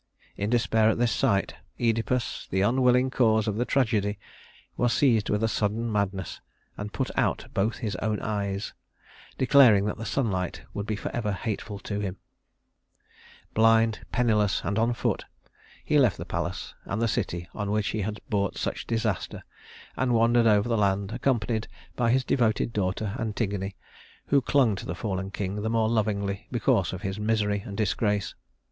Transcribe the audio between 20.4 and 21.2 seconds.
over the land